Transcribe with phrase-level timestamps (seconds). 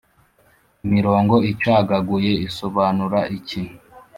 [0.85, 3.61] imirongo icagaguye isobanura iki